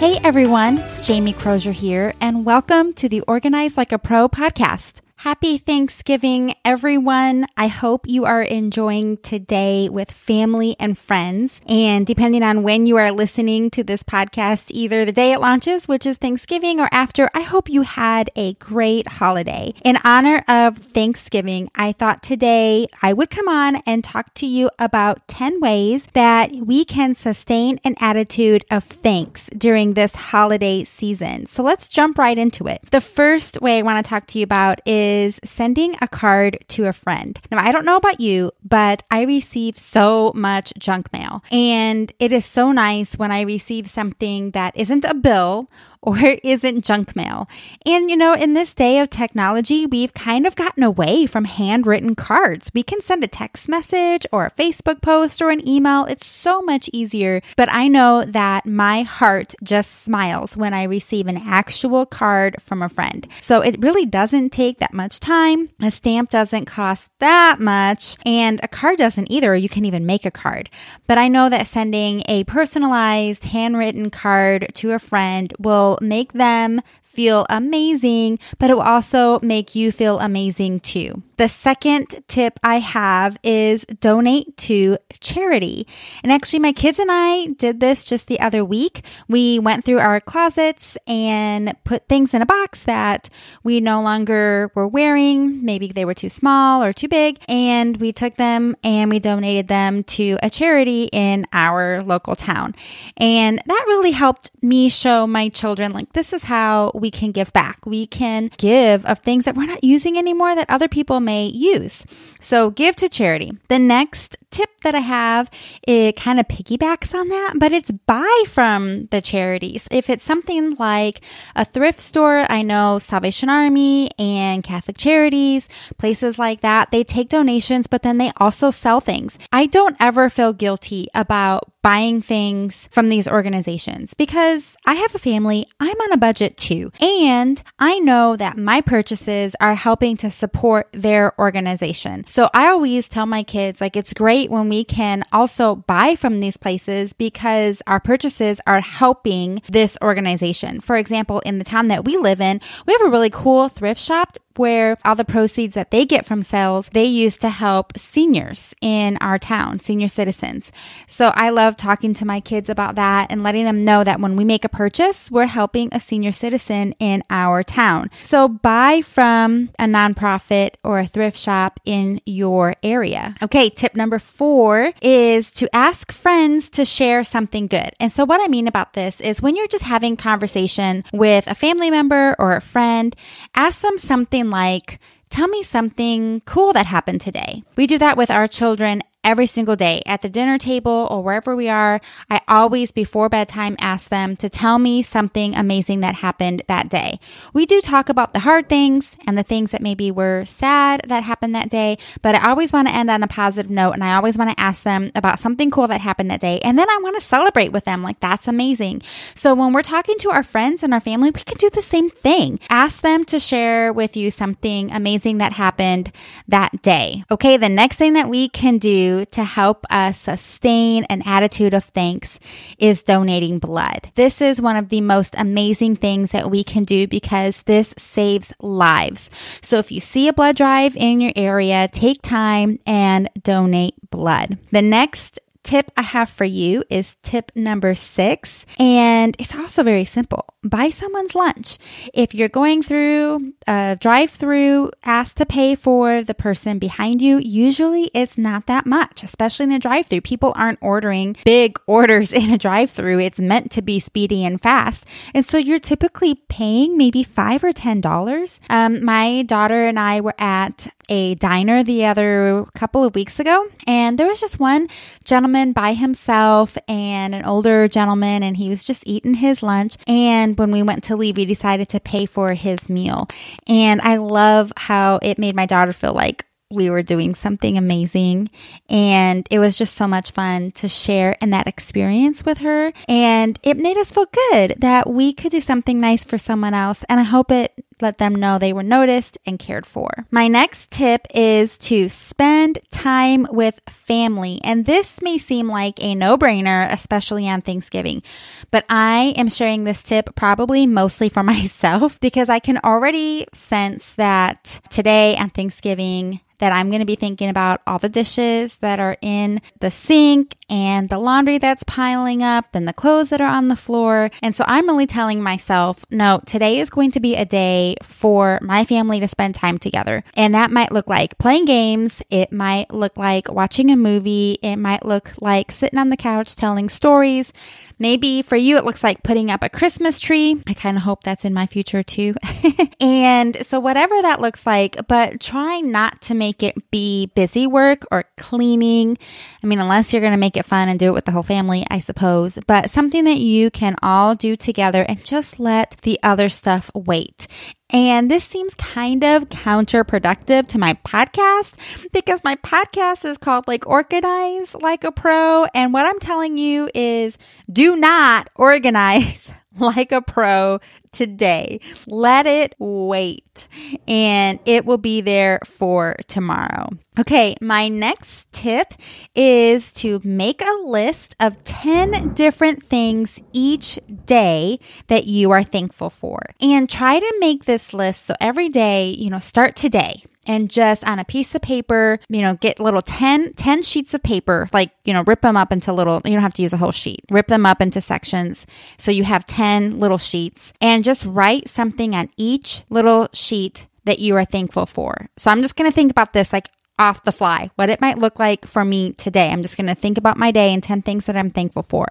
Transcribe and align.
Hey 0.00 0.18
everyone, 0.24 0.78
it's 0.78 1.06
Jamie 1.06 1.34
Crozier 1.34 1.72
here, 1.72 2.14
and 2.22 2.46
welcome 2.46 2.94
to 2.94 3.06
the 3.06 3.20
Organize 3.28 3.76
Like 3.76 3.92
a 3.92 3.98
Pro 3.98 4.30
podcast. 4.30 5.02
Happy 5.20 5.58
Thanksgiving, 5.58 6.54
everyone. 6.64 7.44
I 7.54 7.66
hope 7.66 8.08
you 8.08 8.24
are 8.24 8.40
enjoying 8.40 9.18
today 9.18 9.86
with 9.90 10.10
family 10.10 10.76
and 10.80 10.96
friends. 10.96 11.60
And 11.68 12.06
depending 12.06 12.42
on 12.42 12.62
when 12.62 12.86
you 12.86 12.96
are 12.96 13.12
listening 13.12 13.70
to 13.72 13.84
this 13.84 14.02
podcast, 14.02 14.70
either 14.70 15.04
the 15.04 15.12
day 15.12 15.32
it 15.32 15.40
launches, 15.40 15.86
which 15.86 16.06
is 16.06 16.16
Thanksgiving, 16.16 16.80
or 16.80 16.88
after, 16.90 17.28
I 17.34 17.42
hope 17.42 17.68
you 17.68 17.82
had 17.82 18.30
a 18.34 18.54
great 18.54 19.06
holiday. 19.08 19.74
In 19.84 19.98
honor 20.04 20.42
of 20.48 20.78
Thanksgiving, 20.78 21.70
I 21.74 21.92
thought 21.92 22.22
today 22.22 22.86
I 23.02 23.12
would 23.12 23.28
come 23.28 23.46
on 23.46 23.76
and 23.84 24.02
talk 24.02 24.32
to 24.36 24.46
you 24.46 24.70
about 24.78 25.28
10 25.28 25.60
ways 25.60 26.06
that 26.14 26.50
we 26.52 26.86
can 26.86 27.14
sustain 27.14 27.78
an 27.84 27.94
attitude 28.00 28.64
of 28.70 28.84
thanks 28.84 29.50
during 29.58 29.92
this 29.92 30.14
holiday 30.14 30.82
season. 30.82 31.44
So 31.44 31.62
let's 31.62 31.88
jump 31.88 32.16
right 32.16 32.38
into 32.38 32.66
it. 32.66 32.80
The 32.90 33.02
first 33.02 33.60
way 33.60 33.80
I 33.80 33.82
want 33.82 34.02
to 34.02 34.08
talk 34.08 34.26
to 34.28 34.38
you 34.38 34.44
about 34.44 34.80
is 34.86 35.09
is 35.10 35.40
sending 35.44 35.96
a 36.00 36.08
card 36.08 36.58
to 36.68 36.86
a 36.86 36.92
friend. 36.92 37.38
Now, 37.50 37.58
I 37.58 37.72
don't 37.72 37.84
know 37.84 37.96
about 37.96 38.20
you, 38.20 38.52
but 38.62 39.02
I 39.10 39.22
receive 39.22 39.76
so 39.76 40.32
much 40.34 40.72
junk 40.78 41.12
mail. 41.12 41.42
And 41.50 42.12
it 42.18 42.32
is 42.32 42.44
so 42.44 42.72
nice 42.72 43.18
when 43.18 43.32
I 43.32 43.40
receive 43.42 43.90
something 43.90 44.52
that 44.52 44.76
isn't 44.76 45.04
a 45.04 45.14
bill 45.14 45.68
or 46.02 46.18
isn't 46.42 46.84
junk 46.84 47.14
mail. 47.14 47.48
And 47.86 48.10
you 48.10 48.16
know, 48.16 48.34
in 48.34 48.54
this 48.54 48.74
day 48.74 48.98
of 49.00 49.10
technology, 49.10 49.86
we've 49.86 50.14
kind 50.14 50.46
of 50.46 50.56
gotten 50.56 50.82
away 50.82 51.26
from 51.26 51.44
handwritten 51.44 52.14
cards. 52.14 52.70
We 52.74 52.82
can 52.82 53.00
send 53.00 53.24
a 53.24 53.28
text 53.28 53.68
message 53.68 54.26
or 54.32 54.46
a 54.46 54.50
Facebook 54.50 55.02
post 55.02 55.42
or 55.42 55.50
an 55.50 55.66
email. 55.68 56.04
It's 56.04 56.26
so 56.26 56.62
much 56.62 56.88
easier. 56.92 57.42
But 57.56 57.72
I 57.72 57.88
know 57.88 58.24
that 58.24 58.66
my 58.66 59.02
heart 59.02 59.54
just 59.62 60.02
smiles 60.02 60.56
when 60.56 60.74
I 60.74 60.84
receive 60.84 61.26
an 61.26 61.36
actual 61.36 62.06
card 62.06 62.60
from 62.60 62.82
a 62.82 62.88
friend. 62.88 63.26
So 63.40 63.60
it 63.60 63.82
really 63.82 64.06
doesn't 64.06 64.50
take 64.50 64.78
that 64.78 64.94
much 64.94 65.20
time. 65.20 65.70
A 65.80 65.90
stamp 65.90 66.30
doesn't 66.30 66.66
cost 66.66 67.08
that 67.18 67.60
much, 67.60 68.16
and 68.24 68.60
a 68.62 68.68
card 68.68 68.98
doesn't 68.98 69.30
either. 69.30 69.54
You 69.56 69.68
can 69.68 69.84
even 69.84 70.06
make 70.06 70.24
a 70.24 70.30
card. 70.30 70.70
But 71.06 71.18
I 71.18 71.28
know 71.28 71.48
that 71.48 71.66
sending 71.66 72.22
a 72.28 72.44
personalized 72.44 73.44
handwritten 73.44 74.10
card 74.10 74.70
to 74.74 74.92
a 74.92 74.98
friend 74.98 75.52
will 75.58 75.89
make 76.00 76.32
them 76.32 76.80
feel 77.10 77.44
amazing, 77.50 78.38
but 78.58 78.70
it 78.70 78.74
will 78.74 78.82
also 78.82 79.40
make 79.40 79.74
you 79.74 79.90
feel 79.90 80.20
amazing 80.20 80.78
too. 80.78 81.22
The 81.38 81.48
second 81.48 82.22
tip 82.28 82.60
I 82.62 82.78
have 82.78 83.36
is 83.42 83.84
donate 83.98 84.56
to 84.58 84.98
charity. 85.20 85.88
And 86.22 86.30
actually, 86.30 86.60
my 86.60 86.72
kids 86.72 86.98
and 86.98 87.10
I 87.10 87.46
did 87.46 87.80
this 87.80 88.04
just 88.04 88.26
the 88.26 88.38
other 88.38 88.64
week. 88.64 89.02
We 89.26 89.58
went 89.58 89.84
through 89.84 89.98
our 89.98 90.20
closets 90.20 90.96
and 91.06 91.74
put 91.82 92.08
things 92.08 92.32
in 92.32 92.42
a 92.42 92.46
box 92.46 92.84
that 92.84 93.28
we 93.64 93.80
no 93.80 94.02
longer 94.02 94.70
were 94.74 94.86
wearing. 94.86 95.64
Maybe 95.64 95.88
they 95.88 96.04
were 96.04 96.14
too 96.14 96.28
small 96.28 96.84
or 96.84 96.92
too 96.92 97.08
big. 97.08 97.38
And 97.48 97.96
we 97.96 98.12
took 98.12 98.36
them 98.36 98.76
and 98.84 99.10
we 99.10 99.18
donated 99.18 99.66
them 99.66 100.04
to 100.04 100.36
a 100.42 100.50
charity 100.50 101.08
in 101.12 101.46
our 101.52 102.02
local 102.02 102.36
town. 102.36 102.76
And 103.16 103.60
that 103.64 103.84
really 103.88 104.12
helped 104.12 104.52
me 104.62 104.88
show 104.88 105.26
my 105.26 105.48
children, 105.48 105.92
like, 105.92 106.12
this 106.12 106.32
is 106.32 106.44
how 106.44 106.92
we 107.00 107.10
can 107.10 107.32
give 107.32 107.52
back. 107.52 107.84
We 107.86 108.06
can 108.06 108.50
give 108.58 109.04
of 109.06 109.20
things 109.20 109.44
that 109.44 109.56
we're 109.56 109.66
not 109.66 109.84
using 109.84 110.18
anymore 110.18 110.54
that 110.54 110.70
other 110.70 110.88
people 110.88 111.20
may 111.20 111.46
use. 111.46 112.04
So 112.40 112.70
give 112.70 112.96
to 112.96 113.08
charity. 113.08 113.52
The 113.68 113.78
next 113.78 114.36
tip 114.50 114.70
that 114.82 114.94
I 114.94 115.00
have, 115.00 115.50
it 115.86 116.16
kind 116.16 116.40
of 116.40 116.48
piggybacks 116.48 117.14
on 117.14 117.28
that, 117.28 117.54
but 117.58 117.72
it's 117.72 117.90
buy 117.90 118.44
from 118.46 119.06
the 119.06 119.20
charities. 119.20 119.86
If 119.90 120.08
it's 120.08 120.24
something 120.24 120.74
like 120.76 121.20
a 121.54 121.64
thrift 121.64 122.00
store, 122.00 122.46
I 122.48 122.62
know 122.62 122.98
Salvation 122.98 123.48
Army 123.48 124.10
and 124.18 124.64
Catholic 124.64 124.96
Charities, 124.96 125.68
places 125.98 126.38
like 126.38 126.60
that, 126.60 126.90
they 126.90 127.04
take 127.04 127.28
donations, 127.28 127.86
but 127.86 128.02
then 128.02 128.18
they 128.18 128.32
also 128.38 128.70
sell 128.70 129.00
things. 129.00 129.38
I 129.52 129.66
don't 129.66 129.96
ever 130.00 130.28
feel 130.30 130.52
guilty 130.52 131.08
about 131.14 131.72
buying 131.82 132.20
things 132.20 132.88
from 132.90 133.08
these 133.08 133.26
organizations 133.26 134.12
because 134.12 134.76
I 134.84 134.94
have 134.94 135.14
a 135.14 135.18
family, 135.18 135.66
I'm 135.78 135.98
on 136.00 136.12
a 136.12 136.18
budget 136.18 136.58
too, 136.58 136.92
and 137.00 137.62
I 137.78 137.98
know 138.00 138.36
that 138.36 138.58
my 138.58 138.82
purchases 138.82 139.56
are 139.60 139.74
helping 139.74 140.16
to 140.18 140.30
support 140.30 140.88
their 140.92 141.38
organization. 141.40 142.24
So 142.28 142.50
I 142.52 142.68
always 142.68 143.08
tell 143.08 143.24
my 143.26 143.42
kids, 143.42 143.80
like, 143.80 143.96
it's 143.96 144.12
great 144.12 144.39
great 144.40 144.50
when 144.50 144.68
we 144.68 144.84
can 144.84 145.22
also 145.32 145.76
buy 145.76 146.14
from 146.14 146.40
these 146.40 146.56
places 146.56 147.12
because 147.12 147.82
our 147.86 148.00
purchases 148.00 148.60
are 148.66 148.80
helping 148.80 149.60
this 149.68 149.98
organization. 150.02 150.80
For 150.80 150.96
example, 150.96 151.40
in 151.40 151.58
the 151.58 151.64
town 151.64 151.88
that 151.88 152.04
we 152.06 152.16
live 152.16 152.40
in, 152.40 152.60
we 152.86 152.92
have 152.94 153.02
a 153.06 153.10
really 153.10 153.30
cool 153.30 153.68
thrift 153.68 154.00
shop 154.00 154.38
where 154.60 154.94
all 155.06 155.14
the 155.14 155.24
proceeds 155.24 155.74
that 155.74 155.90
they 155.90 156.04
get 156.04 156.26
from 156.26 156.42
sales, 156.42 156.90
they 156.90 157.06
use 157.06 157.38
to 157.38 157.48
help 157.48 157.96
seniors 157.96 158.74
in 158.82 159.16
our 159.16 159.38
town, 159.38 159.80
senior 159.80 160.06
citizens. 160.06 160.70
So 161.06 161.32
I 161.34 161.48
love 161.48 161.78
talking 161.78 162.12
to 162.12 162.26
my 162.26 162.40
kids 162.40 162.68
about 162.68 162.94
that 162.96 163.32
and 163.32 163.42
letting 163.42 163.64
them 163.64 163.86
know 163.86 164.04
that 164.04 164.20
when 164.20 164.36
we 164.36 164.44
make 164.44 164.66
a 164.66 164.68
purchase, 164.68 165.30
we're 165.30 165.46
helping 165.46 165.88
a 165.92 165.98
senior 165.98 166.30
citizen 166.30 166.94
in 166.98 167.24
our 167.30 167.62
town. 167.62 168.10
So 168.20 168.48
buy 168.48 169.00
from 169.00 169.70
a 169.78 169.84
nonprofit 169.84 170.72
or 170.84 171.00
a 171.00 171.06
thrift 171.06 171.38
shop 171.38 171.80
in 171.86 172.20
your 172.26 172.74
area. 172.82 173.36
Okay, 173.42 173.70
tip 173.70 173.96
number 173.96 174.18
four 174.18 174.92
is 175.00 175.50
to 175.52 175.74
ask 175.74 176.12
friends 176.12 176.68
to 176.70 176.84
share 176.84 177.24
something 177.24 177.66
good. 177.66 177.92
And 177.98 178.12
so 178.12 178.26
what 178.26 178.42
I 178.42 178.48
mean 178.48 178.68
about 178.68 178.92
this 178.92 179.22
is 179.22 179.40
when 179.40 179.56
you're 179.56 179.68
just 179.68 179.84
having 179.84 180.18
conversation 180.18 181.02
with 181.14 181.46
a 181.46 181.54
family 181.54 181.90
member 181.90 182.36
or 182.38 182.56
a 182.56 182.60
friend, 182.60 183.16
ask 183.54 183.80
them 183.80 183.96
something 183.96 184.49
like, 184.50 184.98
Tell 185.30 185.46
me 185.46 185.62
something 185.62 186.42
cool 186.44 186.72
that 186.72 186.86
happened 186.86 187.20
today. 187.20 187.62
We 187.76 187.86
do 187.86 187.98
that 187.98 188.16
with 188.16 188.32
our 188.32 188.48
children 188.48 189.02
every 189.22 189.46
single 189.46 189.76
day 189.76 190.02
at 190.06 190.22
the 190.22 190.28
dinner 190.28 190.58
table 190.58 191.06
or 191.10 191.22
wherever 191.22 191.54
we 191.54 191.68
are. 191.68 192.00
I 192.30 192.40
always, 192.48 192.90
before 192.90 193.28
bedtime, 193.28 193.76
ask 193.78 194.08
them 194.08 194.34
to 194.36 194.48
tell 194.48 194.78
me 194.78 195.02
something 195.02 195.54
amazing 195.54 196.00
that 196.00 196.16
happened 196.16 196.62
that 196.68 196.88
day. 196.88 197.20
We 197.52 197.66
do 197.66 197.80
talk 197.80 198.08
about 198.08 198.32
the 198.32 198.40
hard 198.40 198.68
things 198.68 199.16
and 199.26 199.36
the 199.36 199.42
things 199.42 199.72
that 199.72 199.82
maybe 199.82 200.10
were 200.10 200.44
sad 200.44 201.02
that 201.06 201.22
happened 201.24 201.54
that 201.54 201.68
day, 201.68 201.98
but 202.22 202.34
I 202.34 202.48
always 202.48 202.72
want 202.72 202.88
to 202.88 202.94
end 202.94 203.10
on 203.10 203.22
a 203.22 203.28
positive 203.28 203.70
note 203.70 203.92
and 203.92 204.02
I 204.02 204.14
always 204.16 204.38
want 204.38 204.50
to 204.50 204.60
ask 204.60 204.84
them 204.84 205.12
about 205.14 205.38
something 205.38 205.70
cool 205.70 205.88
that 205.88 206.00
happened 206.00 206.30
that 206.30 206.40
day. 206.40 206.58
And 206.60 206.78
then 206.78 206.88
I 206.88 206.98
want 207.02 207.16
to 207.16 207.22
celebrate 207.22 207.72
with 207.72 207.84
them. 207.84 208.02
Like, 208.02 208.20
that's 208.20 208.48
amazing. 208.48 209.02
So 209.34 209.54
when 209.54 209.72
we're 209.72 209.82
talking 209.82 210.16
to 210.18 210.30
our 210.30 210.42
friends 210.42 210.82
and 210.82 210.94
our 210.94 211.00
family, 211.00 211.30
we 211.30 211.42
can 211.42 211.58
do 211.58 211.68
the 211.70 211.82
same 211.82 212.08
thing. 212.08 212.58
Ask 212.70 213.02
them 213.02 213.24
to 213.26 213.38
share 213.38 213.92
with 213.92 214.16
you 214.16 214.30
something 214.30 214.90
amazing 214.90 215.38
that 215.38 215.52
happened 215.52 216.10
that 216.48 216.80
day. 216.82 217.24
Okay, 217.30 217.56
the 217.58 217.68
next 217.68 217.96
thing 217.96 218.14
that 218.14 218.28
we 218.28 218.48
can 218.48 218.78
do 218.78 219.09
to 219.26 219.44
help 219.44 219.84
us 219.90 220.18
sustain 220.18 221.04
an 221.04 221.22
attitude 221.26 221.74
of 221.74 221.84
thanks 221.84 222.38
is 222.78 223.02
donating 223.02 223.58
blood. 223.58 224.10
This 224.14 224.40
is 224.40 224.60
one 224.60 224.76
of 224.76 224.88
the 224.88 225.00
most 225.00 225.34
amazing 225.36 225.96
things 225.96 226.30
that 226.30 226.50
we 226.50 226.64
can 226.64 226.84
do 226.84 227.06
because 227.06 227.62
this 227.62 227.94
saves 227.98 228.52
lives. 228.60 229.30
So 229.62 229.78
if 229.78 229.90
you 229.92 230.00
see 230.00 230.28
a 230.28 230.32
blood 230.32 230.56
drive 230.56 230.96
in 230.96 231.20
your 231.20 231.32
area, 231.36 231.88
take 231.92 232.22
time 232.22 232.78
and 232.86 233.28
donate 233.42 233.94
blood. 234.10 234.58
The 234.70 234.82
next 234.82 235.38
tip 235.62 235.90
I 235.96 236.02
have 236.02 236.30
for 236.30 236.44
you 236.44 236.84
is 236.90 237.16
tip 237.22 237.52
number 237.54 237.94
six, 237.94 238.66
and 238.78 239.36
it's 239.38 239.54
also 239.54 239.82
very 239.82 240.04
simple 240.04 240.46
buy 240.62 240.90
someone's 240.90 241.34
lunch. 241.34 241.78
If 242.12 242.34
you're 242.34 242.48
going 242.48 242.82
through 242.82 243.54
a 243.66 243.96
drive 243.98 244.30
through, 244.30 244.90
ask 245.04 245.36
to 245.36 245.46
pay 245.46 245.74
for 245.74 246.22
the 246.22 246.34
person 246.34 246.78
behind 246.78 247.22
you. 247.22 247.38
Usually 247.38 248.10
it's 248.12 248.36
not 248.36 248.66
that 248.66 248.86
much, 248.86 249.22
especially 249.22 249.64
in 249.64 249.70
the 249.70 249.78
drive 249.78 250.06
through. 250.06 250.20
People 250.20 250.52
aren't 250.56 250.78
ordering 250.82 251.36
big 251.44 251.78
orders 251.86 252.32
in 252.32 252.50
a 252.50 252.58
drive 252.58 252.90
through. 252.90 253.20
It's 253.20 253.38
meant 253.38 253.70
to 253.72 253.82
be 253.82 254.00
speedy 254.00 254.44
and 254.44 254.60
fast. 254.60 255.06
And 255.34 255.44
so 255.44 255.56
you're 255.56 255.78
typically 255.78 256.34
paying 256.48 256.96
maybe 256.96 257.22
five 257.22 257.64
or 257.64 257.72
ten 257.72 258.00
dollars. 258.00 258.60
Um, 258.68 259.04
my 259.04 259.42
daughter 259.42 259.84
and 259.84 259.98
I 259.98 260.20
were 260.20 260.34
at 260.38 260.92
a 261.10 261.34
diner 261.34 261.82
the 261.82 262.06
other 262.06 262.64
couple 262.74 263.04
of 263.04 263.14
weeks 263.14 263.38
ago, 263.38 263.68
and 263.86 264.16
there 264.16 264.28
was 264.28 264.40
just 264.40 264.58
one 264.58 264.88
gentleman 265.24 265.72
by 265.72 265.92
himself 265.92 266.78
and 266.88 267.34
an 267.34 267.44
older 267.44 267.88
gentleman, 267.88 268.42
and 268.42 268.56
he 268.56 268.70
was 268.70 268.84
just 268.84 269.02
eating 269.06 269.34
his 269.34 269.62
lunch. 269.62 269.96
And 270.06 270.58
when 270.58 270.70
we 270.70 270.82
went 270.82 271.04
to 271.04 271.16
leave, 271.16 271.36
he 271.36 271.44
decided 271.44 271.88
to 271.90 272.00
pay 272.00 272.24
for 272.24 272.54
his 272.54 272.88
meal. 272.88 273.28
And 273.66 274.00
I 274.00 274.16
love 274.16 274.72
how 274.76 275.18
it 275.22 275.38
made 275.38 275.54
my 275.54 275.66
daughter 275.66 275.92
feel 275.92 276.14
like 276.14 276.46
we 276.72 276.88
were 276.88 277.02
doing 277.02 277.34
something 277.34 277.76
amazing 277.76 278.48
and 278.88 279.46
it 279.50 279.58
was 279.58 279.76
just 279.76 279.96
so 279.96 280.06
much 280.06 280.30
fun 280.30 280.70
to 280.70 280.86
share 280.86 281.36
in 281.42 281.50
that 281.50 281.66
experience 281.66 282.44
with 282.44 282.58
her 282.58 282.92
and 283.08 283.58
it 283.64 283.76
made 283.76 283.98
us 283.98 284.12
feel 284.12 284.26
good 284.50 284.76
that 284.78 285.10
we 285.10 285.32
could 285.32 285.50
do 285.50 285.60
something 285.60 285.98
nice 285.98 286.22
for 286.22 286.38
someone 286.38 286.72
else 286.72 287.04
and 287.08 287.18
i 287.18 287.24
hope 287.24 287.50
it 287.50 287.72
let 288.02 288.18
them 288.18 288.34
know 288.34 288.58
they 288.58 288.72
were 288.72 288.82
noticed 288.82 289.38
and 289.46 289.58
cared 289.58 289.86
for. 289.86 290.10
My 290.30 290.48
next 290.48 290.90
tip 290.90 291.26
is 291.34 291.78
to 291.78 292.08
spend 292.08 292.78
time 292.90 293.46
with 293.50 293.80
family. 293.88 294.60
And 294.64 294.86
this 294.86 295.20
may 295.22 295.38
seem 295.38 295.68
like 295.68 296.02
a 296.02 296.14
no 296.14 296.36
brainer, 296.36 296.90
especially 296.92 297.48
on 297.48 297.62
Thanksgiving, 297.62 298.22
but 298.70 298.84
I 298.88 299.34
am 299.36 299.48
sharing 299.48 299.84
this 299.84 300.02
tip 300.02 300.34
probably 300.34 300.86
mostly 300.86 301.28
for 301.28 301.42
myself 301.50 302.18
because 302.20 302.48
I 302.48 302.58
can 302.58 302.78
already 302.78 303.46
sense 303.54 304.14
that 304.14 304.80
today 304.90 305.36
on 305.36 305.50
Thanksgiving, 305.50 306.40
that 306.60 306.72
I'm 306.72 306.90
going 306.90 307.00
to 307.00 307.06
be 307.06 307.16
thinking 307.16 307.48
about 307.48 307.80
all 307.86 307.98
the 307.98 308.08
dishes 308.08 308.76
that 308.76 309.00
are 309.00 309.16
in 309.20 309.60
the 309.80 309.90
sink 309.90 310.56
and 310.68 311.08
the 311.08 311.18
laundry 311.18 311.58
that's 311.58 311.82
piling 311.84 312.42
up, 312.42 312.72
then 312.72 312.84
the 312.84 312.92
clothes 312.92 313.30
that 313.30 313.40
are 313.40 313.50
on 313.50 313.68
the 313.68 313.76
floor. 313.76 314.30
And 314.42 314.54
so 314.54 314.64
I'm 314.68 314.86
really 314.86 315.06
telling 315.06 315.42
myself, 315.42 316.04
no, 316.10 316.40
today 316.46 316.78
is 316.78 316.90
going 316.90 317.10
to 317.12 317.20
be 317.20 317.34
a 317.34 317.44
day 317.44 317.89
for 318.02 318.58
my 318.62 318.84
family 318.84 319.20
to 319.20 319.28
spend 319.28 319.54
time 319.54 319.78
together. 319.78 320.24
And 320.34 320.54
that 320.54 320.70
might 320.70 320.92
look 320.92 321.08
like 321.08 321.38
playing 321.38 321.64
games. 321.64 322.22
It 322.30 322.52
might 322.52 322.92
look 322.92 323.16
like 323.16 323.52
watching 323.52 323.90
a 323.90 323.96
movie. 323.96 324.58
It 324.62 324.76
might 324.76 325.04
look 325.04 325.32
like 325.40 325.70
sitting 325.70 325.98
on 325.98 326.10
the 326.10 326.16
couch 326.16 326.56
telling 326.56 326.88
stories. 326.88 327.52
Maybe 328.00 328.40
for 328.40 328.56
you, 328.56 328.78
it 328.78 328.86
looks 328.86 329.04
like 329.04 329.22
putting 329.22 329.50
up 329.50 329.62
a 329.62 329.68
Christmas 329.68 330.20
tree. 330.20 330.60
I 330.66 330.72
kind 330.72 330.96
of 330.96 331.02
hope 331.02 331.22
that's 331.22 331.44
in 331.44 331.52
my 331.52 331.66
future 331.66 332.02
too. 332.02 332.34
and 333.00 333.54
so, 333.66 333.78
whatever 333.78 334.22
that 334.22 334.40
looks 334.40 334.64
like, 334.64 335.06
but 335.06 335.38
try 335.38 335.80
not 335.80 336.22
to 336.22 336.34
make 336.34 336.62
it 336.62 336.90
be 336.90 337.26
busy 337.34 337.66
work 337.66 338.06
or 338.10 338.24
cleaning. 338.38 339.18
I 339.62 339.66
mean, 339.66 339.80
unless 339.80 340.14
you're 340.14 340.22
going 340.22 340.32
to 340.32 340.38
make 340.38 340.56
it 340.56 340.64
fun 340.64 340.88
and 340.88 340.98
do 340.98 341.08
it 341.08 341.12
with 341.14 341.26
the 341.26 341.32
whole 341.32 341.42
family, 341.42 341.86
I 341.90 341.98
suppose, 341.98 342.58
but 342.66 342.88
something 342.88 343.24
that 343.24 343.38
you 343.38 343.70
can 343.70 343.96
all 344.02 344.34
do 344.34 344.56
together 344.56 345.02
and 345.02 345.22
just 345.22 345.60
let 345.60 345.98
the 346.00 346.18
other 346.22 346.48
stuff 346.48 346.90
wait. 346.94 347.48
And 347.92 348.30
this 348.30 348.44
seems 348.44 348.74
kind 348.74 349.24
of 349.24 349.48
counterproductive 349.48 350.66
to 350.68 350.78
my 350.78 350.94
podcast 351.04 351.74
because 352.12 352.42
my 352.44 352.56
podcast 352.56 353.24
is 353.24 353.36
called 353.36 353.66
like 353.66 353.86
Organize 353.86 354.74
Like 354.76 355.02
a 355.02 355.10
Pro. 355.10 355.64
And 355.74 355.92
what 355.92 356.06
I'm 356.06 356.20
telling 356.20 356.56
you 356.56 356.88
is 356.94 357.36
do 357.70 357.96
not 357.96 358.48
organize 358.54 359.50
like 359.78 360.12
a 360.12 360.22
pro 360.22 360.78
today. 361.12 361.80
Let 362.06 362.46
it 362.46 362.74
wait 362.78 363.68
and 364.06 364.58
it 364.64 364.84
will 364.84 364.98
be 364.98 365.20
there 365.20 365.60
for 365.64 366.16
tomorrow. 366.26 366.90
Okay, 367.18 367.56
my 367.60 367.88
next 367.88 368.50
tip 368.52 368.94
is 369.34 369.92
to 369.94 370.20
make 370.24 370.62
a 370.62 370.78
list 370.84 371.36
of 371.40 371.62
10 371.64 372.34
different 372.34 372.86
things 372.86 373.40
each 373.52 373.98
day 374.24 374.78
that 375.08 375.26
you 375.26 375.50
are 375.50 375.62
thankful 375.62 376.08
for. 376.08 376.40
And 376.60 376.88
try 376.88 377.18
to 377.18 377.36
make 377.40 377.64
this 377.64 377.92
list 377.92 378.24
so 378.24 378.34
every 378.40 378.68
day, 378.68 379.10
you 379.10 379.28
know, 379.28 379.38
start 379.38 379.76
today 379.76 380.22
and 380.46 380.70
just 380.70 381.06
on 381.06 381.18
a 381.18 381.24
piece 381.24 381.54
of 381.54 381.62
paper, 381.62 382.18
you 382.28 382.42
know, 382.42 382.54
get 382.54 382.80
little 382.80 383.02
10, 383.02 383.54
10 383.54 383.82
sheets 383.82 384.14
of 384.14 384.22
paper, 384.22 384.66
like, 384.72 384.90
you 385.04 385.12
know, 385.12 385.22
rip 385.24 385.42
them 385.42 385.56
up 385.56 385.70
into 385.70 385.92
little, 385.92 386.20
you 386.24 386.32
don't 386.32 386.42
have 386.42 386.54
to 386.54 386.62
use 386.62 386.72
a 386.72 386.78
whole 386.78 386.90
sheet, 386.90 387.20
rip 387.30 387.48
them 387.48 387.66
up 387.66 387.80
into 387.80 388.00
sections. 388.00 388.66
So 388.96 389.10
you 389.10 389.24
have 389.24 389.46
10 389.46 390.00
little 390.00 390.18
sheets 390.18 390.72
and 391.00 391.04
just 391.06 391.24
write 391.24 391.66
something 391.66 392.14
on 392.14 392.28
each 392.36 392.82
little 392.90 393.26
sheet 393.32 393.86
that 394.04 394.18
you 394.18 394.36
are 394.36 394.44
thankful 394.44 394.84
for. 394.84 395.30
So 395.38 395.50
I'm 395.50 395.62
just 395.62 395.74
going 395.74 395.90
to 395.90 395.94
think 395.94 396.10
about 396.10 396.34
this 396.34 396.52
like 396.52 396.68
off 396.98 397.24
the 397.24 397.32
fly, 397.32 397.70
what 397.76 397.88
it 397.88 398.02
might 398.02 398.18
look 398.18 398.38
like 398.38 398.66
for 398.66 398.84
me 398.84 399.14
today. 399.14 399.48
I'm 399.48 399.62
just 399.62 399.78
going 399.78 399.86
to 399.86 399.94
think 399.94 400.18
about 400.18 400.36
my 400.36 400.50
day 400.50 400.74
and 400.74 400.82
10 400.82 401.00
things 401.00 401.24
that 401.24 401.38
I'm 401.38 401.50
thankful 401.50 401.84
for. 401.84 402.06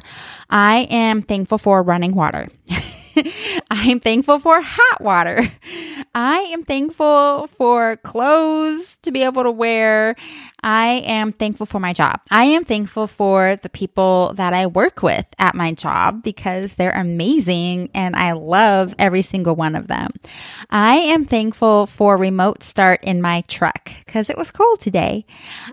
I 0.49 0.87
am 0.89 1.21
thankful 1.21 1.59
for 1.59 1.83
running 1.83 2.15
water. 2.15 2.49
I 3.69 3.83
am 3.91 3.99
thankful 3.99 4.39
for 4.39 4.59
hot 4.59 5.01
water. 5.01 5.51
I 6.15 6.39
am 6.51 6.63
thankful 6.63 7.45
for 7.45 7.97
clothes 7.97 8.97
to 9.03 9.11
be 9.11 9.21
able 9.21 9.43
to 9.43 9.51
wear. 9.51 10.15
I 10.61 11.03
am 11.05 11.31
thankful 11.31 11.65
for 11.65 11.79
my 11.79 11.93
job. 11.93 12.21
I 12.29 12.45
am 12.45 12.65
thankful 12.65 13.07
for 13.07 13.57
the 13.61 13.69
people 13.69 14.33
that 14.35 14.53
I 14.53 14.67
work 14.67 15.01
with 15.01 15.25
at 15.37 15.55
my 15.55 15.73
job 15.73 16.23
because 16.23 16.75
they're 16.75 16.91
amazing 16.91 17.89
and 17.93 18.15
I 18.15 18.33
love 18.33 18.95
every 18.99 19.21
single 19.21 19.55
one 19.55 19.75
of 19.75 19.87
them. 19.87 20.11
I 20.69 20.95
am 20.95 21.25
thankful 21.25 21.85
for 21.85 22.17
remote 22.17 22.63
start 22.63 23.03
in 23.03 23.21
my 23.21 23.41
truck 23.47 23.91
because 24.05 24.29
it 24.29 24.37
was 24.37 24.51
cold 24.51 24.81
today. 24.81 25.25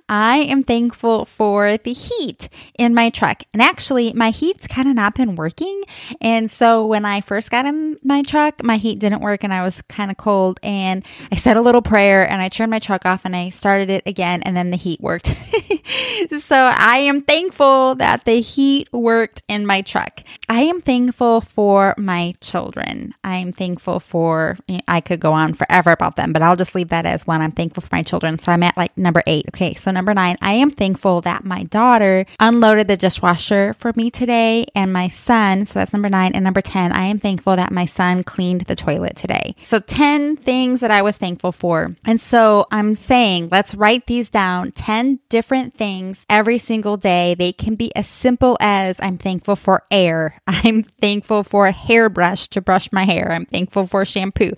I 0.08 0.38
am 0.38 0.62
thankful 0.62 1.24
for 1.24 1.76
the 1.78 1.92
heat 1.92 2.48
in 2.78 2.94
my 2.94 3.10
truck. 3.10 3.42
And 3.52 3.60
actually, 3.60 4.12
my 4.12 4.30
heat's 4.30 4.66
kind 4.66 4.88
of 4.88 4.94
not 4.94 5.14
been 5.14 5.36
working. 5.36 5.82
And 6.20 6.50
so 6.50 6.86
when 6.86 7.04
I 7.04 7.20
first 7.20 7.50
got 7.50 7.66
in 7.66 7.98
my 8.02 8.22
truck, 8.22 8.62
my 8.62 8.76
heat 8.76 8.98
didn't 8.98 9.20
work 9.20 9.42
and 9.42 9.52
I 9.52 9.62
was 9.62 9.82
kind 9.82 10.10
of 10.10 10.16
cold. 10.16 10.60
And 10.62 11.04
I 11.32 11.36
said 11.36 11.56
a 11.56 11.62
little 11.62 11.82
prayer 11.82 12.28
and 12.28 12.40
I 12.40 12.48
turned 12.48 12.70
my 12.70 12.78
truck 12.78 13.04
off 13.04 13.24
and 13.24 13.34
I 13.34 13.50
started 13.50 13.90
it 13.90 14.02
again. 14.06 14.42
And 14.42 14.56
then 14.56 14.70
the 14.70 14.75
heat 14.76 15.00
worked. 15.00 15.34
so 16.40 16.56
I 16.56 16.98
am 16.98 17.22
thankful 17.22 17.94
that 17.96 18.24
the 18.24 18.40
heat 18.40 18.88
worked 18.92 19.42
in 19.48 19.66
my 19.66 19.82
truck. 19.82 20.22
I 20.48 20.62
am 20.62 20.80
thankful 20.80 21.40
for 21.40 21.94
my 21.96 22.34
children. 22.40 23.14
I 23.24 23.36
am 23.36 23.52
thankful 23.52 24.00
for, 24.00 24.58
I 24.88 25.00
could 25.00 25.20
go 25.20 25.32
on 25.32 25.54
forever 25.54 25.90
about 25.90 26.16
them, 26.16 26.32
but 26.32 26.42
I'll 26.42 26.56
just 26.56 26.74
leave 26.74 26.88
that 26.88 27.06
as 27.06 27.26
one. 27.26 27.40
I'm 27.40 27.52
thankful 27.52 27.82
for 27.82 27.94
my 27.94 28.02
children. 28.02 28.38
So 28.38 28.52
I'm 28.52 28.62
at 28.62 28.76
like 28.76 28.96
number 28.96 29.22
eight. 29.26 29.46
Okay. 29.48 29.74
So 29.74 29.90
number 29.90 30.14
nine, 30.14 30.36
I 30.40 30.52
am 30.52 30.70
thankful 30.70 31.20
that 31.22 31.44
my 31.44 31.64
daughter 31.64 32.26
unloaded 32.40 32.88
the 32.88 32.96
dishwasher 32.96 33.74
for 33.74 33.92
me 33.96 34.10
today 34.10 34.66
and 34.74 34.92
my 34.92 35.08
son. 35.08 35.64
So 35.64 35.78
that's 35.78 35.92
number 35.92 36.08
nine. 36.08 36.34
And 36.34 36.44
number 36.44 36.60
10, 36.60 36.92
I 36.92 37.04
am 37.04 37.18
thankful 37.18 37.56
that 37.56 37.72
my 37.72 37.86
son 37.86 38.24
cleaned 38.24 38.62
the 38.62 38.76
toilet 38.76 39.16
today. 39.16 39.54
So 39.64 39.78
10 39.78 40.36
things 40.36 40.80
that 40.80 40.90
I 40.90 41.02
was 41.02 41.16
thankful 41.16 41.52
for. 41.52 41.94
And 42.04 42.20
so 42.20 42.66
I'm 42.70 42.94
saying, 42.94 43.48
let's 43.50 43.74
write 43.74 44.06
these 44.06 44.30
down 44.30 44.72
10 44.72 45.20
different 45.28 45.75
things 45.76 46.24
every 46.28 46.58
single 46.58 46.96
day. 46.96 47.34
They 47.34 47.52
can 47.52 47.74
be 47.74 47.94
as 47.94 48.06
simple 48.06 48.56
as 48.60 48.98
I'm 49.00 49.18
thankful 49.18 49.56
for 49.56 49.82
air. 49.90 50.40
I'm 50.46 50.82
thankful 50.82 51.42
for 51.42 51.66
a 51.66 51.72
hairbrush 51.72 52.48
to 52.48 52.60
brush 52.60 52.90
my 52.92 53.04
hair. 53.04 53.32
I'm 53.32 53.46
thankful 53.46 53.86
for 53.86 54.04
shampoo. 54.04 54.52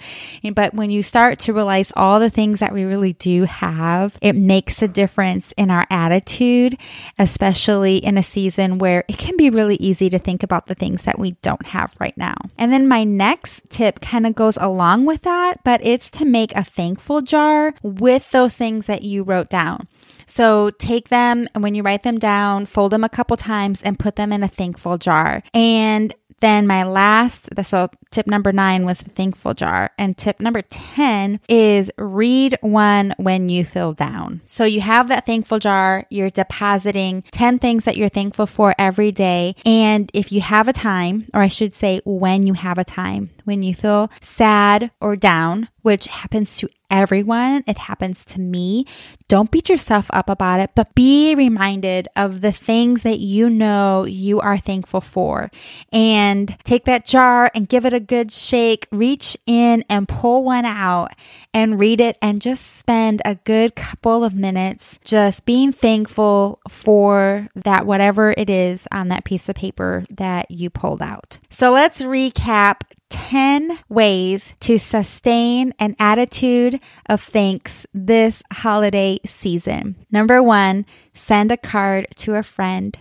But 0.54 0.74
when 0.74 0.90
you 0.90 1.02
start 1.02 1.38
to 1.40 1.52
realize 1.52 1.92
all 1.96 2.20
the 2.20 2.30
things 2.30 2.60
that 2.60 2.72
we 2.72 2.84
really 2.84 3.12
do 3.14 3.44
have, 3.44 4.18
it 4.22 4.34
makes 4.34 4.82
a 4.82 4.88
difference 4.88 5.52
in 5.56 5.70
our 5.70 5.86
attitude, 5.90 6.78
especially 7.18 7.96
in 7.96 8.16
a 8.16 8.22
season 8.22 8.78
where 8.78 9.04
it 9.08 9.18
can 9.18 9.36
be 9.36 9.50
really 9.50 9.76
easy 9.76 10.10
to 10.10 10.18
think 10.18 10.42
about 10.42 10.66
the 10.66 10.74
things 10.74 11.02
that 11.02 11.18
we 11.18 11.32
don't 11.42 11.66
have 11.66 11.92
right 11.98 12.16
now. 12.16 12.36
And 12.56 12.72
then 12.72 12.88
my 12.88 13.04
next 13.04 13.68
tip 13.70 14.00
kind 14.00 14.26
of 14.26 14.34
goes 14.34 14.56
along 14.56 15.06
with 15.06 15.22
that, 15.22 15.64
but 15.64 15.80
it's 15.84 16.10
to 16.12 16.24
make 16.24 16.54
a 16.54 16.64
thankful 16.64 17.22
jar 17.22 17.74
with 17.82 18.30
those 18.30 18.54
things 18.54 18.86
that 18.86 19.02
you 19.02 19.22
wrote 19.22 19.48
down. 19.48 19.88
So 20.28 20.70
take 20.70 21.08
them 21.08 21.48
and 21.54 21.62
when 21.62 21.74
you 21.74 21.82
write 21.82 22.02
them 22.02 22.18
down, 22.18 22.66
fold 22.66 22.92
them 22.92 23.04
a 23.04 23.08
couple 23.08 23.36
times 23.36 23.82
and 23.82 23.98
put 23.98 24.16
them 24.16 24.32
in 24.32 24.42
a 24.42 24.48
thankful 24.48 24.98
jar. 24.98 25.42
And 25.54 26.14
then 26.40 26.66
my 26.66 26.84
last, 26.84 27.48
so 27.64 27.90
tip 28.10 28.26
number 28.26 28.52
nine 28.52 28.84
was 28.84 28.98
the 28.98 29.10
thankful 29.10 29.54
jar. 29.54 29.90
And 29.98 30.16
tip 30.16 30.40
number 30.40 30.62
10 30.62 31.40
is 31.48 31.90
read 31.98 32.56
one 32.60 33.14
when 33.16 33.48
you 33.48 33.64
feel 33.64 33.92
down. 33.92 34.42
So 34.46 34.64
you 34.64 34.80
have 34.80 35.08
that 35.08 35.26
thankful 35.26 35.58
jar, 35.58 36.06
you're 36.10 36.30
depositing 36.30 37.24
10 37.32 37.58
things 37.58 37.84
that 37.84 37.96
you're 37.96 38.08
thankful 38.08 38.46
for 38.46 38.74
every 38.78 39.10
day. 39.10 39.56
And 39.64 40.10
if 40.14 40.30
you 40.30 40.40
have 40.40 40.68
a 40.68 40.72
time, 40.72 41.26
or 41.34 41.40
I 41.40 41.48
should 41.48 41.74
say, 41.74 42.00
when 42.04 42.46
you 42.46 42.52
have 42.54 42.78
a 42.78 42.84
time, 42.84 43.30
when 43.48 43.62
you 43.62 43.74
feel 43.74 44.10
sad 44.20 44.92
or 45.00 45.16
down, 45.16 45.68
which 45.80 46.06
happens 46.06 46.54
to 46.58 46.68
everyone, 46.90 47.64
it 47.66 47.78
happens 47.78 48.24
to 48.24 48.40
me. 48.40 48.86
Don't 49.26 49.50
beat 49.50 49.68
yourself 49.68 50.06
up 50.12 50.28
about 50.28 50.60
it, 50.60 50.70
but 50.74 50.94
be 50.94 51.34
reminded 51.34 52.08
of 52.16 52.40
the 52.40 52.52
things 52.52 53.02
that 53.02 53.18
you 53.18 53.48
know 53.48 54.04
you 54.04 54.40
are 54.40 54.58
thankful 54.58 55.00
for. 55.00 55.50
And 55.92 56.56
take 56.64 56.84
that 56.84 57.06
jar 57.06 57.50
and 57.54 57.68
give 57.68 57.84
it 57.84 57.92
a 57.92 58.00
good 58.00 58.30
shake. 58.32 58.86
Reach 58.90 59.36
in 59.46 59.84
and 59.88 60.08
pull 60.08 60.44
one 60.44 60.66
out 60.66 61.12
and 61.54 61.80
read 61.80 62.00
it 62.00 62.18
and 62.20 62.40
just 62.40 62.78
spend 62.78 63.22
a 63.24 63.36
good 63.36 63.74
couple 63.74 64.24
of 64.24 64.34
minutes 64.34 64.98
just 65.04 65.44
being 65.44 65.72
thankful 65.72 66.60
for 66.68 67.48
that, 67.54 67.86
whatever 67.86 68.34
it 68.36 68.50
is 68.50 68.86
on 68.92 69.08
that 69.08 69.24
piece 69.24 69.48
of 69.48 69.56
paper 69.56 70.04
that 70.10 70.50
you 70.50 70.70
pulled 70.70 71.02
out. 71.02 71.38
So 71.50 71.72
let's 71.72 72.02
recap 72.02 72.82
10 73.10 73.78
ways 73.88 74.52
to 74.60 74.78
sustain 74.78 75.72
an 75.78 75.96
attitude 75.98 76.80
of 77.06 77.22
thanks 77.22 77.86
this 77.94 78.42
holiday 78.52 79.18
season. 79.24 79.96
Number 80.10 80.42
one, 80.42 80.84
send 81.14 81.50
a 81.50 81.56
card 81.56 82.06
to 82.16 82.34
a 82.34 82.42
friend. 82.42 82.98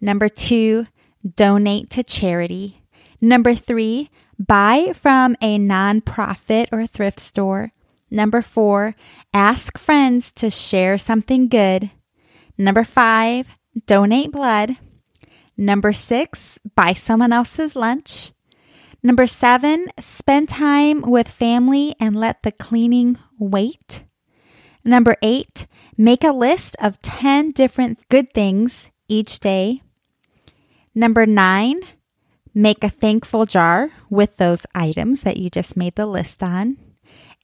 Number 0.00 0.28
two, 0.28 0.86
donate 1.36 1.90
to 1.90 2.02
charity. 2.02 2.82
Number 3.20 3.54
three, 3.54 4.10
buy 4.38 4.92
from 4.94 5.36
a 5.40 5.58
nonprofit 5.58 6.68
or 6.72 6.86
thrift 6.86 7.20
store. 7.20 7.72
Number 8.10 8.42
four, 8.42 8.94
ask 9.32 9.78
friends 9.78 10.30
to 10.32 10.50
share 10.50 10.98
something 10.98 11.48
good. 11.48 11.90
Number 12.58 12.84
five, 12.84 13.48
donate 13.86 14.30
blood. 14.30 14.76
Number 15.56 15.92
six, 15.92 16.58
buy 16.74 16.92
someone 16.92 17.32
else's 17.32 17.74
lunch. 17.74 18.33
Number 19.06 19.26
seven, 19.26 19.88
spend 20.00 20.48
time 20.48 21.02
with 21.02 21.28
family 21.28 21.94
and 22.00 22.16
let 22.16 22.42
the 22.42 22.50
cleaning 22.50 23.18
wait. 23.38 24.02
Number 24.82 25.18
eight, 25.20 25.66
make 25.98 26.24
a 26.24 26.32
list 26.32 26.74
of 26.80 27.02
10 27.02 27.50
different 27.50 27.98
good 28.08 28.32
things 28.32 28.90
each 29.06 29.40
day. 29.40 29.82
Number 30.94 31.26
nine, 31.26 31.82
make 32.54 32.82
a 32.82 32.88
thankful 32.88 33.44
jar 33.44 33.90
with 34.08 34.38
those 34.38 34.64
items 34.74 35.20
that 35.20 35.36
you 35.36 35.50
just 35.50 35.76
made 35.76 35.96
the 35.96 36.06
list 36.06 36.42
on. 36.42 36.78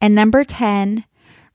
And 0.00 0.14
number 0.14 0.45
10, 0.45 1.05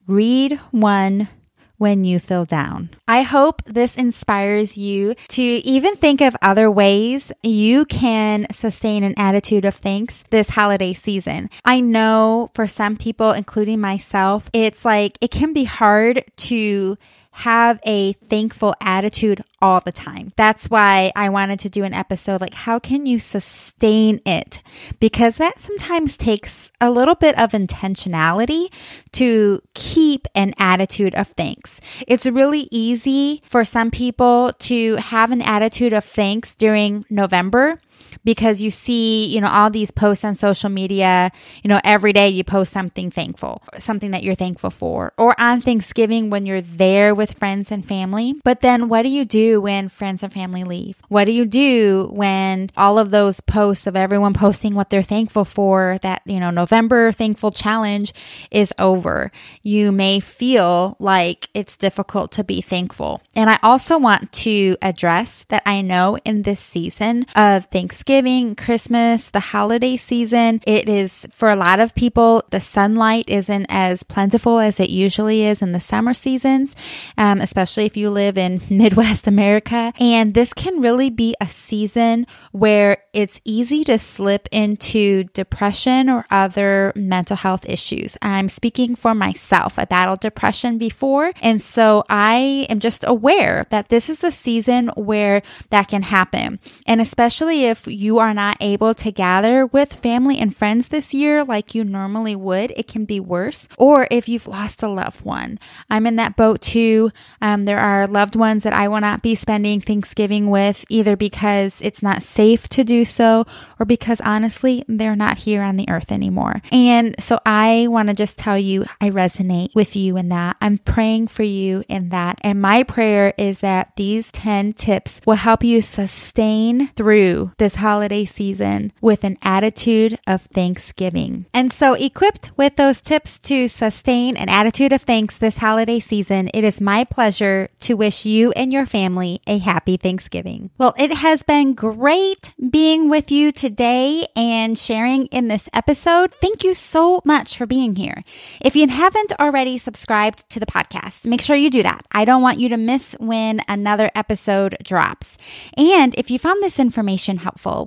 read 0.06 0.60
one 0.70 1.30
when 1.78 2.04
you 2.04 2.20
feel 2.20 2.46
down. 2.46 2.90
I 3.08 3.22
hope 3.22 3.62
this 3.66 3.96
inspires 3.96 4.78
you 4.78 5.16
to 5.30 5.42
even 5.42 5.96
think 5.96 6.22
of 6.22 6.36
other 6.42 6.70
ways 6.72 7.32
you 7.44 7.86
can 7.86 8.48
sustain 8.52 9.04
an 9.04 9.14
attitude 9.18 9.66
of 9.66 9.76
thanks 9.76 10.24
this 10.30 10.50
holiday 10.50 10.94
season. 10.94 11.50
I 11.64 11.80
know 11.80 12.50
for 12.54 12.68
some 12.68 12.98
people, 12.98 13.32
including 13.32 13.80
myself, 13.80 14.50
it's 14.54 14.86
like 14.86 15.18
it 15.22 15.32
can 15.32 15.54
be 15.54 15.66
hard 15.66 16.24
to 16.38 16.98
have 17.36 17.82
a 17.86 18.14
thankful 18.30 18.74
attitude 18.80 19.44
all 19.62 19.82
the 19.82 19.92
time. 19.92 20.32
That's 20.38 20.70
why 20.70 21.12
I 21.18 21.28
wanted 21.28 21.60
to 21.62 21.70
do 21.70 21.84
an 21.84 21.94
episode 21.94 22.40
like, 22.40 22.54
how 22.54 22.80
can 22.80 23.06
you 23.06 23.20
sustain 23.20 24.22
it? 24.26 24.62
Because 25.02 25.36
that 25.36 25.60
sometimes 25.60 26.16
takes 26.16 26.72
a 26.80 26.90
little 26.90 27.16
bit 27.16 27.38
of 27.38 27.52
intentionality 27.52 28.72
to 29.14 29.62
keep 29.74 30.28
an 30.34 30.54
attitude 30.58 31.14
of 31.16 31.28
thanks. 31.30 31.82
It's 32.08 32.26
really 32.26 32.70
easy 32.72 33.42
for 33.50 33.66
some 33.66 33.92
people 33.92 34.52
to 34.60 34.96
have 34.96 35.32
an 35.32 35.42
attitude 35.42 35.92
of 35.92 36.06
thanks 36.06 36.56
during 36.56 37.06
November 37.10 37.82
because 38.24 38.62
you 38.62 38.72
see, 38.72 39.26
you 39.28 39.40
know, 39.40 39.48
all 39.48 39.70
these 39.70 39.92
posts 39.92 40.26
on 40.26 40.36
social 40.36 40.70
media, 40.70 41.32
you 41.64 41.70
know, 41.70 41.80
every 41.84 42.12
day 42.12 42.28
you 42.30 42.44
post 42.44 42.74
something 42.74 43.12
thankful, 43.12 43.62
something 43.78 44.12
that 44.12 44.24
you're 44.24 44.36
thankful 44.36 44.72
for, 44.72 45.14
or 45.18 45.40
on 45.40 45.62
Thanksgiving 45.62 46.30
when 46.30 46.46
you're 46.46 46.62
there 46.62 47.14
with 47.14 47.38
friends 47.38 47.72
and 47.72 47.86
family. 47.86 48.36
But 48.44 48.62
then 48.62 48.90
what 48.90 49.04
do 49.04 49.10
you 49.10 49.26
do 49.26 49.62
when 49.62 49.90
friends 49.90 50.24
and 50.24 50.34
family 50.34 50.64
leave? 50.64 50.98
What 51.08 51.26
do 51.26 51.32
you 51.32 51.46
do 51.46 52.10
when 52.12 52.72
all 52.76 52.98
of 52.98 53.12
those 53.12 53.40
posts 53.42 53.88
of 53.88 53.96
everyone 53.96 54.34
posting 54.34 54.74
what 54.74 54.90
they're 54.90 55.04
thankful 55.04 55.46
for, 55.46 56.00
that, 56.02 56.22
you 56.26 56.40
know, 56.40 56.50
November 56.50 57.12
thankful 57.12 57.52
challenge 57.52 58.14
is 58.50 58.74
over? 58.80 59.32
You 59.62 59.92
may 59.92 60.20
feel 60.20 60.96
like 61.00 61.48
it's 61.54 61.78
difficult 61.78 62.32
to 62.34 62.44
be 62.44 62.62
thankful. 62.62 63.22
And 63.36 63.50
I 63.50 63.60
also 63.62 63.98
want 63.98 64.32
to 64.32 64.78
address 64.82 65.46
that 65.50 65.62
I 65.66 65.82
know 65.82 66.18
in 66.26 66.42
this 66.42 66.60
season 66.60 67.26
of 67.36 67.66
Thanksgiving, 67.66 67.85
Thanksgiving, 67.86 68.56
Christmas, 68.56 69.30
the 69.30 69.40
holiday 69.40 69.96
season, 69.96 70.60
it 70.66 70.90
is 70.90 71.28
for 71.30 71.52
a 71.52 71.56
lot 71.56 71.80
of 71.80 71.94
people, 71.94 72.42
the 72.50 72.60
sunlight 72.60 73.26
isn't 73.28 73.68
as 73.70 74.02
plentiful 74.02 74.58
as 74.58 74.80
it 74.80 74.90
usually 74.90 75.46
is 75.46 75.62
in 75.62 75.72
the 75.72 75.80
summer 75.80 76.16
seasons, 76.16 76.76
um, 77.16 77.40
especially 77.42 77.86
if 77.86 77.96
you 77.96 78.10
live 78.10 78.40
in 78.40 78.60
Midwest 78.72 79.28
America. 79.28 79.94
And 80.00 80.34
this 80.34 80.52
can 80.52 80.82
really 80.82 81.12
be 81.12 81.36
a 81.40 81.46
season 81.46 82.26
where 82.52 82.98
it's 83.14 83.40
easy 83.44 83.84
to 83.84 84.00
slip 84.00 84.50
into 84.52 85.26
depression 85.26 86.10
or 86.10 86.26
other 86.32 86.92
mental 86.96 87.38
health 87.38 87.66
issues. 87.70 88.18
I'm 88.22 88.50
speaking 88.50 88.96
for 88.96 89.14
myself. 89.14 89.78
I 89.78 89.86
battled 89.86 90.22
depression 90.22 90.80
before. 90.80 91.34
And 91.40 91.62
so 91.62 92.04
I 92.10 92.66
am 92.68 92.80
just 92.80 93.04
aware 93.06 93.68
that 93.70 93.90
this 93.90 94.10
is 94.10 94.24
a 94.24 94.32
season 94.32 94.88
where 94.96 95.44
that 95.70 95.88
can 95.88 96.02
happen. 96.02 96.60
And 96.88 97.00
especially 97.00 97.66
if 97.66 97.75
you 97.88 98.20
are 98.20 98.34
not 98.34 98.58
able 98.62 98.94
to 98.96 99.12
gather 99.12 99.66
with 99.66 99.94
family 99.94 100.38
and 100.38 100.56
friends 100.56 100.88
this 100.88 101.14
year 101.14 101.44
like 101.44 101.76
you 101.76 101.84
normally 101.84 102.36
would, 102.36 102.72
it 102.76 102.88
can 102.88 103.06
be 103.06 103.20
worse. 103.20 103.68
Or 103.78 104.08
if 104.12 104.28
you've 104.28 104.48
lost 104.48 104.84
a 104.84 104.88
loved 104.88 105.22
one, 105.22 105.60
I'm 105.90 106.08
in 106.08 106.16
that 106.16 106.36
boat 106.36 106.62
too. 106.62 107.12
Um, 107.42 107.66
there 107.66 107.80
are 107.80 108.08
loved 108.08 108.36
ones 108.36 108.64
that 108.64 108.74
I 108.74 108.88
will 108.88 109.02
not 109.02 109.22
be 109.22 109.36
spending 109.36 109.82
Thanksgiving 109.82 110.50
with 110.50 110.86
either 110.90 111.16
because 111.16 111.82
it's 111.82 112.04
not 112.04 112.24
safe 112.24 112.68
to 112.70 112.84
do 112.84 113.06
so 113.06 113.46
or 113.80 113.86
because 113.86 114.22
honestly, 114.22 114.84
they're 114.88 115.16
not 115.16 115.40
here 115.40 115.62
on 115.62 115.76
the 115.76 115.90
earth 115.90 116.12
anymore. 116.12 116.62
And 116.72 117.16
so 117.20 117.40
I 117.46 117.88
want 117.90 118.10
to 118.10 118.16
just 118.16 118.38
tell 118.38 118.58
you, 118.58 118.86
I 119.02 119.10
resonate 119.10 119.74
with 119.76 119.96
you 119.96 120.18
in 120.18 120.30
that. 120.30 120.58
I'm 120.62 120.78
praying 120.80 121.28
for 121.28 121.44
you 121.44 121.84
in 121.88 122.10
that. 122.10 122.40
And 122.42 122.62
my 122.62 122.84
prayer 122.84 123.34
is 123.38 123.60
that 123.60 123.92
these 123.96 124.32
10 124.32 124.74
tips 124.74 125.22
will 125.26 125.36
help 125.36 125.64
you 125.64 125.82
sustain 125.82 126.90
through 126.96 127.52
this 127.66 127.76
holiday 127.76 128.24
season 128.24 128.94
with 129.02 129.24
an 129.24 129.36
attitude 129.42 130.20
of 130.28 130.44
thanksgiving. 130.44 131.48
And 131.52 131.74
so, 131.74 131.96
equipped 131.96 132.52
with 132.56 132.76
those 132.76 133.02
tips 133.02 133.40
to 133.40 133.68
sustain 133.68 134.38
an 134.38 134.50
attitude 134.50 134.92
of 134.92 135.02
thanks 135.02 135.36
this 135.36 135.58
holiday 135.58 136.00
season, 136.00 136.52
it 136.54 136.64
is 136.64 136.80
my 136.80 137.06
pleasure 137.06 137.70
to 137.80 137.96
wish 137.96 138.24
you 138.24 138.52
and 138.52 138.72
your 138.72 138.86
family 138.86 139.42
a 139.48 139.58
happy 139.58 139.98
Thanksgiving. 139.98 140.70
Well, 140.78 140.94
it 141.00 141.12
has 141.12 141.42
been 141.42 141.74
great 141.74 142.54
being 142.70 143.10
with 143.10 143.32
you 143.32 143.52
today 143.52 144.28
and 144.36 144.78
sharing 144.78 145.26
in 145.28 145.48
this 145.48 145.68
episode. 145.74 146.36
Thank 146.36 146.64
you 146.64 146.76
so 146.76 147.24
much 147.26 147.58
for 147.58 147.66
being 147.66 147.96
here. 147.96 148.24
If 148.62 148.76
you 148.76 148.88
haven't 148.88 149.34
already 149.40 149.80
subscribed 149.80 150.48
to 150.52 150.60
the 150.60 150.68
podcast, 150.68 151.26
make 151.26 151.42
sure 151.42 151.56
you 151.56 151.72
do 151.72 151.82
that. 151.82 152.06
I 152.12 152.26
don't 152.26 152.44
want 152.44 152.60
you 152.60 152.70
to 152.70 152.78
miss 152.78 153.14
when 153.14 153.62
another 153.68 154.12
episode 154.14 154.78
drops. 154.84 155.40
And 155.76 156.14
if 156.16 156.30
you 156.30 156.38
found 156.38 156.62
this 156.62 156.78
information 156.78 157.38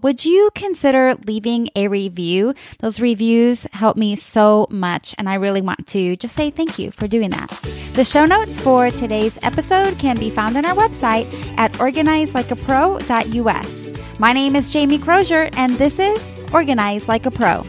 would 0.02 0.24
you 0.24 0.50
consider 0.54 1.14
leaving 1.26 1.68
a 1.76 1.88
review? 1.88 2.54
Those 2.80 3.00
reviews 3.00 3.66
help 3.72 3.96
me 3.96 4.16
so 4.16 4.66
much, 4.70 5.14
and 5.18 5.28
I 5.28 5.34
really 5.34 5.60
want 5.60 5.86
to 5.88 6.16
just 6.16 6.34
say 6.34 6.50
thank 6.50 6.78
you 6.78 6.90
for 6.90 7.06
doing 7.06 7.28
that. 7.30 7.48
The 7.92 8.04
show 8.04 8.24
notes 8.24 8.58
for 8.60 8.90
today's 8.90 9.38
episode 9.42 9.98
can 9.98 10.18
be 10.18 10.30
found 10.30 10.56
on 10.56 10.64
our 10.64 10.74
website 10.74 11.26
at 11.56 11.72
organizelikeapro.us. 11.74 14.18
My 14.18 14.32
name 14.32 14.56
is 14.56 14.72
Jamie 14.72 14.98
Crozier, 14.98 15.50
and 15.56 15.74
this 15.74 15.98
is 15.98 16.18
Organize 16.52 17.08
Like 17.08 17.26
a 17.26 17.30
Pro. 17.30 17.64